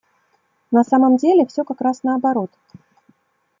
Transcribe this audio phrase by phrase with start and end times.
[0.71, 2.49] На самом деле все как раз наоборот.